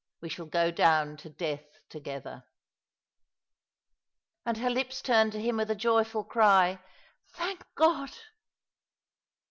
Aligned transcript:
We 0.19 0.29
shall 0.29 0.47
go 0.47 0.71
down 0.71 1.17
to 1.17 1.29
death 1.29 1.77
together!" 1.87 2.43
And 4.47 4.57
her 4.57 4.71
lips 4.71 4.99
turned 4.99 5.31
to 5.33 5.39
him 5.39 5.57
with 5.57 5.69
a 5.69 5.75
joyful 5.75 6.23
cry," 6.23 6.81
Thank 7.37 7.63
God 7.75 8.09